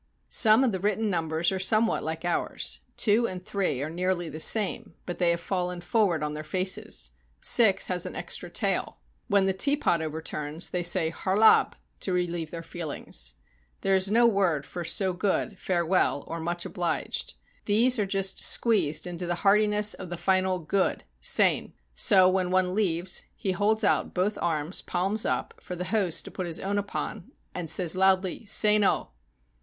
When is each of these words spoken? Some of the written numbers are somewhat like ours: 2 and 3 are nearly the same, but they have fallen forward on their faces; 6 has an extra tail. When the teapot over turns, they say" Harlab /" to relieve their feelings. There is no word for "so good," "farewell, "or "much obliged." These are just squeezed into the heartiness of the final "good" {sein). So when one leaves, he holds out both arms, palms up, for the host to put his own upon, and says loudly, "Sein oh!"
Some 0.29 0.63
of 0.63 0.71
the 0.71 0.79
written 0.79 1.11
numbers 1.11 1.51
are 1.51 1.59
somewhat 1.59 2.03
like 2.03 2.25
ours: 2.25 2.79
2 2.97 3.27
and 3.27 3.45
3 3.45 3.83
are 3.83 3.89
nearly 3.91 4.29
the 4.29 4.39
same, 4.39 4.95
but 5.05 5.19
they 5.19 5.29
have 5.29 5.39
fallen 5.39 5.79
forward 5.79 6.23
on 6.23 6.33
their 6.33 6.43
faces; 6.43 7.11
6 7.41 7.85
has 7.85 8.07
an 8.07 8.15
extra 8.15 8.49
tail. 8.49 8.97
When 9.27 9.45
the 9.45 9.53
teapot 9.53 10.01
over 10.01 10.19
turns, 10.19 10.71
they 10.71 10.81
say" 10.81 11.11
Harlab 11.23 11.73
/" 11.85 11.89
to 11.99 12.13
relieve 12.13 12.49
their 12.49 12.63
feelings. 12.63 13.35
There 13.81 13.93
is 13.93 14.09
no 14.09 14.25
word 14.25 14.65
for 14.65 14.83
"so 14.83 15.13
good," 15.13 15.59
"farewell, 15.59 16.23
"or 16.25 16.39
"much 16.39 16.65
obliged." 16.65 17.35
These 17.65 17.99
are 17.99 18.07
just 18.07 18.43
squeezed 18.43 19.05
into 19.05 19.27
the 19.27 19.35
heartiness 19.45 19.93
of 19.93 20.09
the 20.09 20.17
final 20.17 20.57
"good" 20.57 21.03
{sein). 21.19 21.73
So 21.93 22.27
when 22.27 22.49
one 22.49 22.73
leaves, 22.73 23.25
he 23.35 23.51
holds 23.51 23.83
out 23.83 24.15
both 24.15 24.39
arms, 24.41 24.81
palms 24.81 25.27
up, 25.27 25.53
for 25.61 25.75
the 25.75 25.85
host 25.93 26.25
to 26.25 26.31
put 26.31 26.47
his 26.47 26.59
own 26.59 26.79
upon, 26.79 27.29
and 27.53 27.69
says 27.69 27.95
loudly, 27.95 28.45
"Sein 28.45 28.83
oh!" 28.83 29.09